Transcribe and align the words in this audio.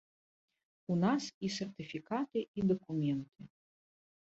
У 0.93 0.97
нас 1.03 1.23
і 1.47 1.51
сертыфікаты, 1.57 2.39
і 2.57 2.61
дакументы. 2.75 3.41